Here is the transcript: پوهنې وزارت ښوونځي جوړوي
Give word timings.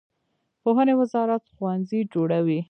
پوهنې 0.61 0.93
وزارت 1.01 1.43
ښوونځي 1.53 1.99
جوړوي 2.13 2.59